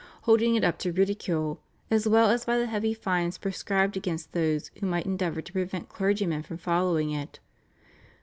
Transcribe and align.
holding 0.23 0.55
it 0.55 0.63
up 0.63 0.79
to 0.79 0.91
ridicule, 0.91 1.59
as 1.91 2.07
well 2.07 2.31
as 2.31 2.43
by 2.45 2.57
the 2.57 2.65
heavy 2.65 2.91
fines 2.91 3.37
prescribed 3.37 3.95
against 3.95 4.31
those 4.31 4.71
who 4.79 4.87
might 4.87 5.05
endeavour 5.05 5.43
to 5.43 5.53
prevent 5.53 5.89
clergymen 5.89 6.41
from 6.41 6.57
following 6.57 7.11
it. 7.11 7.39